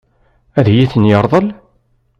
[0.59, 1.47] Ad iyi-ten-yeṛḍel?